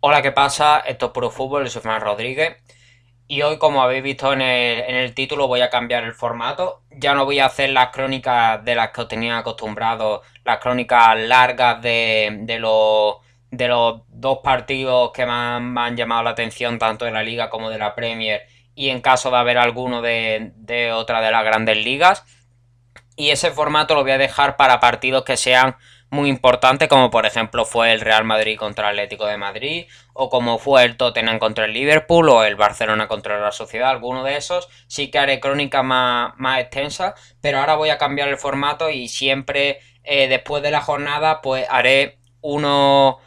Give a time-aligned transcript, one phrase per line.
[0.00, 0.78] Hola, ¿qué pasa?
[0.86, 2.56] Esto es Puro Fútbol, soy Fernando Rodríguez.
[3.26, 6.82] Y hoy, como habéis visto en el, título, voy a cambiar el formato.
[6.92, 11.18] Ya no voy a hacer las crónicas de las que os tenía acostumbrado, las crónicas
[11.18, 13.16] largas de, los,
[14.08, 17.96] dos partidos que me han, llamado la atención, tanto de la Liga como de la
[17.96, 18.42] Premier,
[18.76, 22.24] y en caso de haber alguno de otra de las grandes ligas.
[23.16, 25.76] Y ese formato lo voy a dejar para partidos que sean
[26.10, 30.30] muy importante, como por ejemplo fue el Real Madrid contra el Atlético de Madrid, o
[30.30, 34.36] como fue el Tottenham contra el Liverpool, o el Barcelona contra la Sociedad, alguno de
[34.36, 38.90] esos, sí que haré crónica más, más extensa, pero ahora voy a cambiar el formato
[38.90, 43.18] y siempre eh, después de la jornada, pues haré uno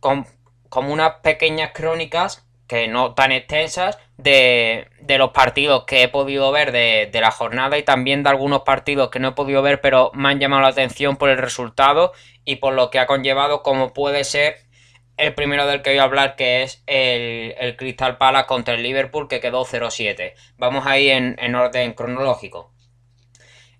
[0.00, 4.86] como unas pequeñas crónicas que no tan extensas, de,
[5.18, 9.18] los partidos que he podido ver de, la jornada y también de algunos partidos que
[9.18, 12.12] no he podido ver, pero me han llamado la atención por el resultado
[12.44, 14.58] y por lo que ha conllevado, como puede ser
[15.16, 19.26] el primero del que voy a hablar, que es el, Crystal Palace contra el Liverpool,
[19.26, 20.34] que quedó 0-7.
[20.56, 22.72] Vamos ahí en, en orden cronológico.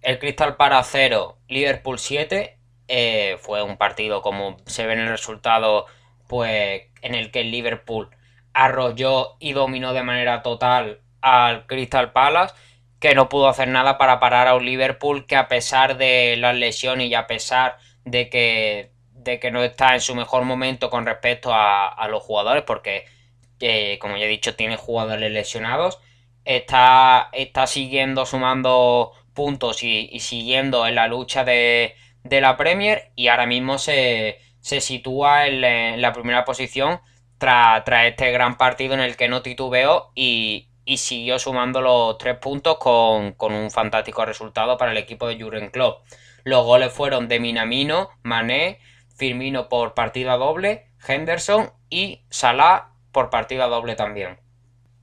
[0.00, 2.58] El Crystal Palace 0, Liverpool 7.
[2.88, 5.84] Eh, fue un partido, como se ve en el resultado,
[6.26, 8.08] pues en el que el Liverpool
[8.58, 12.56] arrolló y dominó de manera total al Crystal Palace,
[12.98, 16.56] que no pudo hacer nada para parar a un Liverpool que a pesar de las
[16.56, 21.06] lesiones y a pesar de que, de que no está en su mejor momento con
[21.06, 23.04] respecto a, los jugadores, porque
[23.60, 26.00] eh, como ya he dicho tiene jugadores lesionados,
[26.44, 33.46] está, está siguiendo sumando puntos y, siguiendo en la lucha de, la Premier y ahora
[33.46, 37.00] mismo se, se sitúa en la primera posición
[37.38, 42.78] tras, este gran partido en el que no titubeó y, siguió sumando los tres puntos
[42.78, 46.04] con, un fantástico resultado para el equipo de Jurgen Klopp.
[46.44, 48.80] Los goles fueron de Minamino, Mané,
[49.16, 54.38] Firmino por partida doble, Henderson y Salah por partida doble también.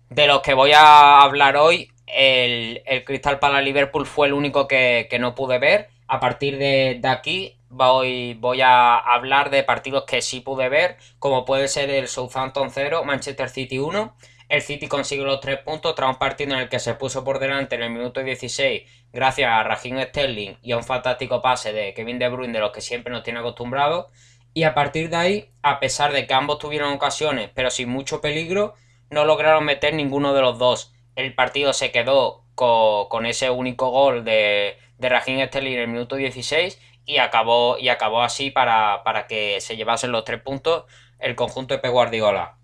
[0.09, 4.67] De los que voy a hablar hoy, el, el Crystal Palace Liverpool fue el único
[4.67, 5.89] que, no pude ver.
[6.07, 10.97] A partir de, de aquí voy, voy a hablar de partidos que sí pude ver,
[11.19, 14.15] como puede ser el Southampton 0, Manchester City 1.
[14.47, 17.39] El City consigue los tres puntos tras un partido en el que se puso por
[17.39, 21.93] delante en el minuto 16 gracias a Raheem Sterling y a un fantástico pase de
[21.93, 24.07] Kevin De Bruyne de los que siempre nos tiene acostumbrados.
[24.53, 28.21] Y a partir de ahí, a pesar de que ambos tuvieron ocasiones pero sin mucho
[28.21, 28.75] peligro,
[29.09, 30.93] no lograron meter ninguno de los dos.
[31.15, 36.15] El partido se quedó con, ese único gol de, de Raheem Sterling en el minuto
[36.15, 40.85] 16 y acabó, y acabó así para, que se llevasen los tres puntos
[41.19, 42.57] el conjunto de Pep Guardiola.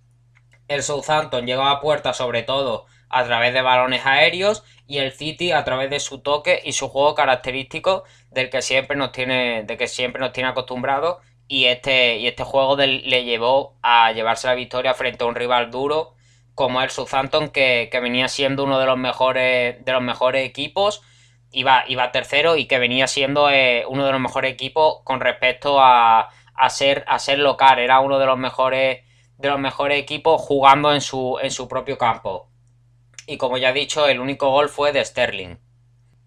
[0.67, 5.51] El Southampton llegaba a puerta sobre todo a través de balones aéreos y el City
[5.51, 9.77] a través de su toque y su juego característico del que siempre nos tiene, de
[9.77, 14.55] que siempre nos tiene acostumbrados y este, y este juego le llevó a llevarse la
[14.55, 16.15] victoria frente a un rival duro
[16.55, 21.01] como el Southampton que, que venía siendo uno de los mejores, de los mejores equipos
[21.51, 25.79] iba, iba tercero y que venía siendo eh, uno de los mejores equipos con respecto
[25.79, 27.79] a, a, ser, a ser local.
[27.79, 29.05] Era uno de los mejores,
[29.37, 32.49] de los mejores equipos jugando en su, en su propio campo.
[33.27, 35.57] Y como ya he dicho, el único gol fue de Sterling.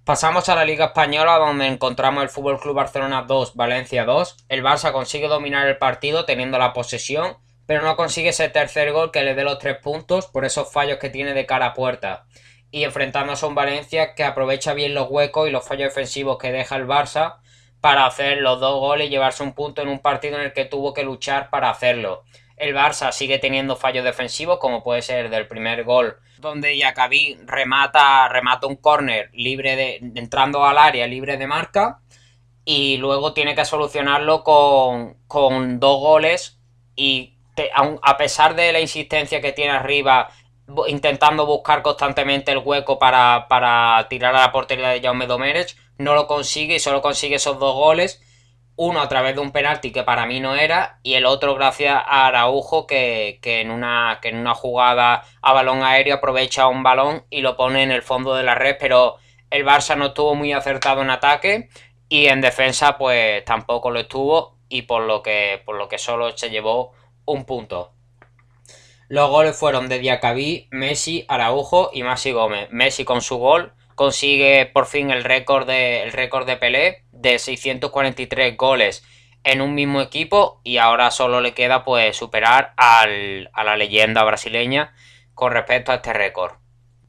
[0.05, 4.45] Pasamos a la Liga Española donde encontramos el Fútbol Club Barcelona 2, Valencia 2.
[4.49, 9.11] El Barça consigue dominar el partido teniendo la posesión, pero no consigue ese tercer gol
[9.11, 12.27] que le dé los tres puntos por esos fallos que tiene de cara a puerta
[12.75, 16.51] y enfrentándose a un Valencia que aprovecha bien los huecos y los fallos defensivos que
[16.51, 17.37] deja el Barça
[17.81, 20.65] para hacer los dos goles y llevarse un punto en un partido en el que
[20.65, 22.25] tuvo que luchar para hacerlo.
[22.57, 28.29] El Barça sigue teniendo fallos defensivos, como puede ser del primer gol, donde Yacabí remata,
[28.29, 32.01] remata un córner libre de, entrando al área libre de marca,
[32.65, 36.59] y luego tiene que solucionarlo con, con dos goles.
[36.97, 37.37] Y
[38.03, 40.29] a pesar de la insistencia que tiene arriba
[40.89, 46.27] intentando buscar constantemente el hueco para, tirar a la portería de Jaume Domenech, no lo
[46.27, 48.23] consigue y solo consigue esos dos goles,
[48.77, 51.95] uno a través de un penalti que para mí no era y el otro gracias
[51.95, 57.25] a Araujo que, en, una, que en una jugada a balón aéreo aprovecha un balón
[57.31, 59.17] y lo pone en el fondo de la red, pero
[59.51, 61.69] el Barça no estuvo muy acertado en ataque
[62.09, 66.37] y en defensa pues tampoco lo estuvo y por lo que, por lo que solo
[66.37, 66.93] se llevó
[67.27, 67.93] un punto.
[69.09, 72.69] Los goles fueron de Diacabí, Messi, Araujo y Masi Gómez.
[72.71, 77.39] Messi con su gol consigue por fin el récord de, el récord de Pelé de
[77.39, 79.05] 643 goles
[79.45, 84.25] en un mismo equipo y ahora solo le queda pues superar al, a la leyenda
[84.25, 84.95] brasileña
[85.35, 86.55] con respecto a este récord.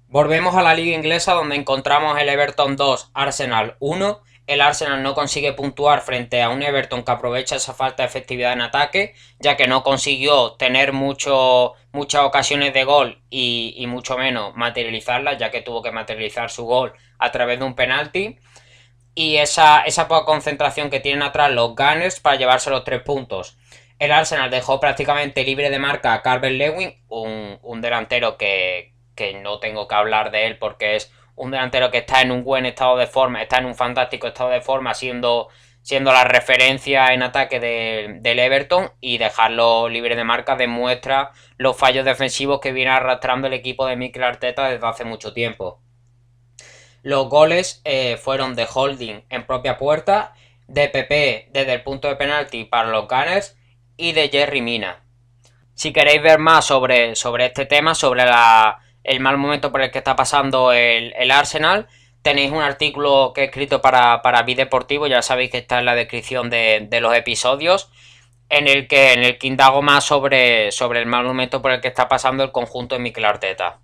[0.07, 4.21] Volvemos a la liga inglesa donde encontramos el Everton 2, Arsenal 1.
[4.47, 8.53] El Arsenal no consigue puntuar frente a un Everton que aprovecha esa falta de efectividad
[8.53, 14.55] en ataque, ya que no consiguió tener mucho, muchas ocasiones de gol y, mucho menos
[14.55, 18.37] materializarlas, ya que tuvo que materializar su gol a través de un penalti.
[19.15, 23.57] Y esa, esa poca concentración que tienen atrás los Gunners para llevarse los tres puntos.
[23.97, 29.33] El Arsenal dejó prácticamente libre de marca a Carver Lewin, un, un delantero que, que
[29.33, 32.65] no tengo que hablar de él porque es un delantero que está en un buen
[32.65, 35.49] estado de forma, está en un fantástico estado de forma, siendo,
[35.81, 42.05] siendo la referencia en ataque del Everton y dejarlo libre de marca demuestra los fallos
[42.05, 45.81] defensivos que viene arrastrando el equipo de Mikel Arteta desde hace mucho tiempo.
[47.03, 50.33] Los goles eh, fueron de Holding en propia puerta,
[50.67, 53.55] de PP desde el punto de penalti para los Gunners
[53.97, 55.03] y de Jerry Mina.
[55.75, 59.91] Si queréis ver más sobre, sobre este tema, sobre la, el mal momento por el
[59.91, 61.87] que está pasando el, Arsenal.
[62.21, 65.95] Tenéis un artículo que he escrito para, para Bideportivo, ya sabéis que está en la
[65.95, 67.91] descripción de, los episodios,
[68.49, 71.81] en el que, en el que indago más sobre, sobre el mal momento por el
[71.81, 73.79] que está pasando el conjunto de Mikel Arteta.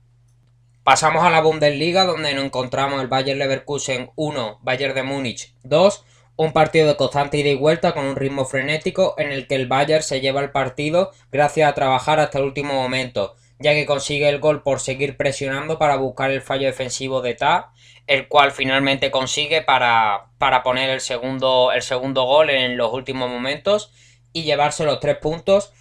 [0.83, 6.03] Pasamos a la Bundesliga, donde nos encontramos el Bayern Leverkusen 1, Bayern de Múnich 2,
[6.37, 9.67] un partido de constante ida y vuelta con un ritmo frenético en el que el
[9.67, 14.27] Bayern se lleva el partido gracias a trabajar hasta el último momento, ya que consigue
[14.29, 17.71] el gol por seguir presionando para buscar el fallo defensivo de Ta,
[18.07, 23.29] el cual finalmente consigue para, para poner el segundo, el segundo gol en los últimos
[23.29, 23.91] momentos
[24.33, 25.73] y llevarse los tres puntos.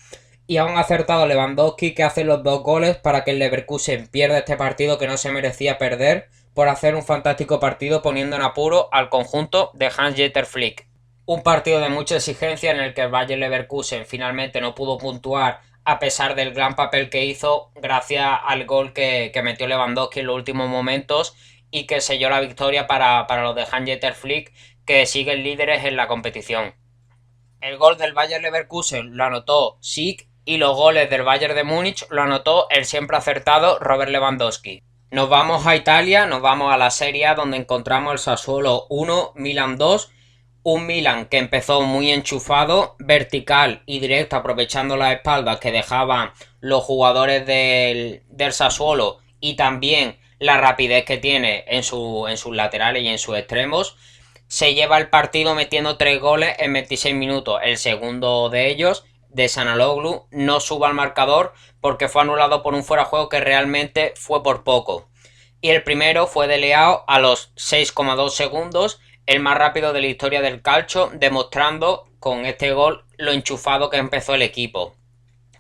[0.47, 4.57] Y aún acertado Lewandowski que hace los dos goles para que el Leverkusen pierda este
[4.57, 9.09] partido que no se merecía perder por hacer un fantástico partido poniendo en apuro al
[9.09, 10.89] conjunto de Hans-Jeter Flick.
[11.25, 15.61] Un partido de mucha exigencia en el que el Bayer Leverkusen finalmente no pudo puntuar
[15.85, 20.37] a pesar del gran papel que hizo gracias al gol que, metió Lewandowski en los
[20.37, 21.35] últimos momentos
[21.71, 24.53] y que selló la victoria para, los de Hans-Jeter Flick
[24.85, 26.75] que siguen líderes en la competición.
[27.61, 32.07] El gol del Bayern Leverkusen lo anotó Sieg y los goles del Bayern de Múnich
[32.11, 34.83] lo anotó el siempre acertado Robert Lewandowski.
[35.11, 39.77] Nos vamos a Italia, nos vamos a la Serie donde encontramos el Sassuolo 1, Milan
[39.77, 40.11] 2
[40.63, 46.85] un Milan que empezó muy enchufado, vertical y directo, aprovechando las espaldas que dejaban los
[46.85, 53.03] jugadores del, del Sassuolo y también la rapidez que tiene en, su, en sus laterales
[53.03, 53.97] y en sus extremos.
[54.49, 57.61] Se lleva el partido metiendo tres goles en 26 minutos.
[57.63, 62.83] El segundo de ellos, de Sanaloglu, no suba al marcador porque fue anulado por un
[62.83, 65.09] fuera juego que realmente fue por poco.
[65.61, 70.09] Y el primero fue de Leao a los 6,2 segundos el más rápido de la
[70.09, 74.97] historia del calcio, demostrando con este gol lo enchufado que empezó el equipo.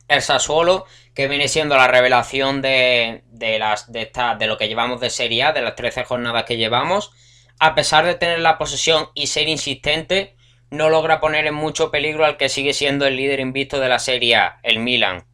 [0.09, 3.23] El Sassuolo, que viene siendo la revelación de,
[3.61, 7.13] las, de, de lo que llevamos de Serie A, de las 13 jornadas que llevamos,
[7.61, 10.35] a pesar de tener la posesión y ser insistente,
[10.71, 14.01] no logra poner en mucho peligro al que sigue siendo el líder invisto de la
[14.01, 15.27] Serie A, el Milan.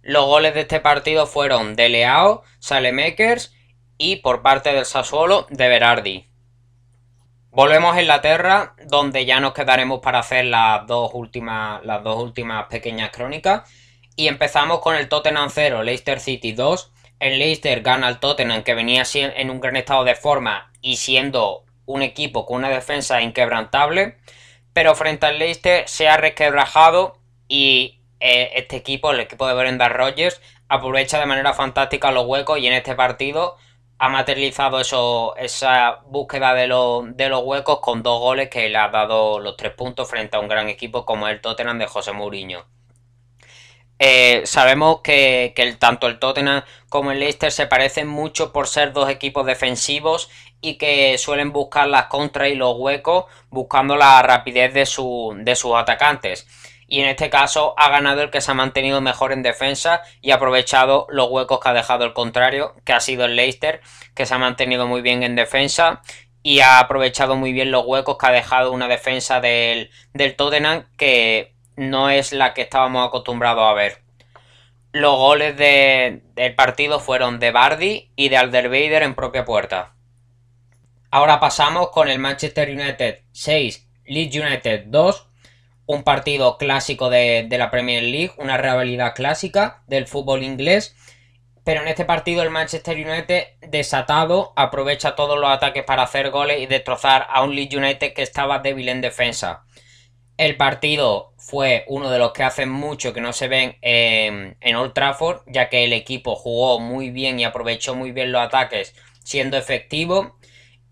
[0.00, 3.54] Los goles de este partido fueron de Leao, Salemekers
[3.98, 6.27] y por parte del Sassuolo de Berardi.
[7.50, 12.66] Volvemos a Inglaterra, donde ya nos quedaremos para hacer las dos últimas, las dos últimas
[12.66, 13.68] pequeñas crónicas.
[14.16, 16.92] Y empezamos con el Tottenham 0, Leicester City 2.
[17.20, 21.64] El Leicester gana al Tottenham, que venía en un gran estado de forma y siendo
[21.86, 24.18] un equipo con una defensa inquebrantable.
[24.74, 27.18] Pero frente al Leicester se ha resquebrajado
[27.48, 32.58] y eh, este equipo, el equipo de Brenda Rogers, aprovecha de manera fantástica los huecos
[32.58, 33.56] y en este partido
[33.98, 34.80] ha materializado
[35.36, 40.08] esa búsqueda de, los huecos con dos goles que le ha dado los tres puntos
[40.08, 42.64] frente a un gran equipo como el Tottenham de José Mourinho.
[43.98, 49.10] Eh, sabemos que, tanto el Tottenham como el Leicester se parecen mucho por ser dos
[49.10, 54.86] equipos defensivos y que suelen buscar las contras y los huecos buscando la rapidez de,
[55.42, 56.46] de sus atacantes
[56.88, 60.30] y en este caso ha ganado el que se ha mantenido mejor en defensa y
[60.30, 63.82] ha aprovechado los huecos que ha dejado el contrario, que ha sido el Leicester,
[64.14, 66.00] que se ha mantenido muy bien en defensa
[66.42, 70.86] y ha aprovechado muy bien los huecos que ha dejado una defensa del, del Tottenham
[70.96, 74.02] que no es la que estábamos acostumbrados a ver.
[74.92, 79.94] Los goles del partido fueron de Bardi y de Alderweider en propia puerta.
[81.10, 85.27] Ahora pasamos con el Manchester United 6, Leeds United 2
[85.88, 90.94] un partido clásico de, la Premier League, una rivalidad clásica del fútbol inglés.
[91.64, 96.60] Pero en este partido el Manchester United desatado aprovecha todos los ataques para hacer goles
[96.60, 99.64] y destrozar a un Leeds United que estaba débil en defensa.
[100.36, 104.76] El partido fue uno de los que hacen mucho que no se ven en, en
[104.76, 108.94] Old Trafford, ya que el equipo jugó muy bien y aprovechó muy bien los ataques
[109.24, 110.38] siendo efectivo.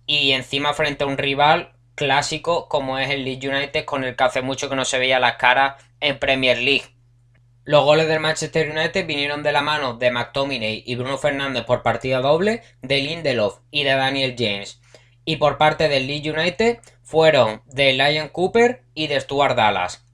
[0.06, 4.22] Y encima frente a un rival clásico como es el Leeds United con el que
[4.22, 6.94] hace mucho que no se veía las caras en Premier League.
[7.64, 11.82] Los goles del Manchester United vinieron de la mano de McTominay y Bruno Fernández por
[11.82, 14.80] partida doble, de Lindelof y de Daniel James.
[15.24, 20.06] Y por parte del Leeds United fueron de Lion Cooper y de Stuart Dallas.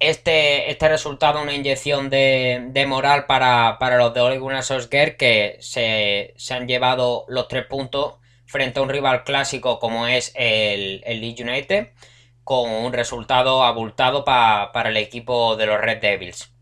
[0.00, 6.34] Este, este resultado una inyección de, moral para, los de Ole Gunnar Solskjaer que se,
[6.50, 8.14] han llevado los tres puntos
[8.52, 11.88] frente a un rival clásico como es el, el Leeds United
[12.44, 16.52] con un resultado abultado para el equipo de los Red Devils.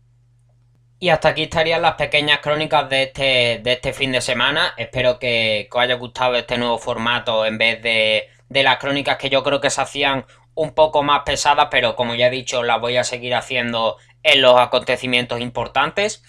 [0.99, 4.73] Y hasta aquí estarían las pequeñas crónicas de este, de este fin de semana.
[4.77, 9.29] Espero que, os haya gustado este nuevo formato en vez de, de las crónicas que
[9.29, 12.79] yo creo que se hacían un poco más pesadas, pero como ya he dicho, las
[12.79, 16.23] voy a seguir haciendo en los acontecimientos importantes.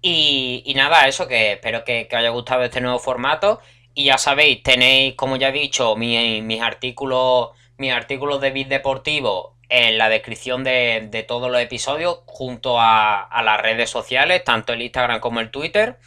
[0.00, 3.60] Y, nada, eso que espero que, os haya gustado este nuevo formato.
[3.98, 9.56] Y ya sabéis, tenéis, como ya he dicho, mis artículos, mis artículos de Bit Deportivo
[9.68, 14.82] en la descripción de, todos los episodios junto a, a, las redes sociales, tanto el
[14.82, 15.98] Instagram como el Twitter.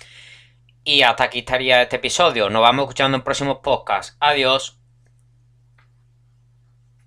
[0.86, 2.50] Y hasta aquí estaría este episodio.
[2.50, 4.16] Nos vamos escuchando en próximos podcasts.
[4.22, 4.81] Adiós.